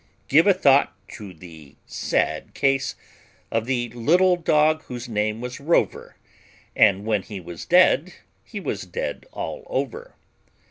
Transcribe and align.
Give 0.27 0.47
a 0.47 0.53
thought 0.55 0.95
to 1.09 1.31
the 1.31 1.75
sad 1.85 2.55
case 2.55 2.95
of 3.51 3.67
the 3.67 3.89
"little 3.89 4.35
dog 4.35 4.81
whose 4.85 5.07
name 5.07 5.41
was 5.41 5.59
Rover, 5.59 6.15
and 6.75 7.05
when 7.05 7.21
he 7.21 7.39
was 7.39 7.65
dead 7.67 8.11
he 8.43 8.59
was 8.59 8.87
dead 8.87 9.27
all 9.31 9.63
over." 9.67 10.15